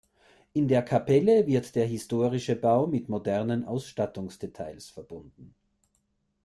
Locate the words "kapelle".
0.81-1.45